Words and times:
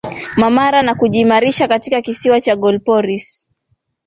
Marmara 0.37 0.81
na 0.83 0.95
kujiimarisha 0.95 1.67
katika 1.67 2.01
kisiwa 2.01 2.41
cha 2.41 2.55
Galliopolis 2.55 3.47